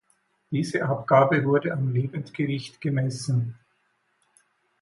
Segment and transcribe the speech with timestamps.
[0.49, 3.55] Diese Abgabe wurde am Lebendgewicht gemessen.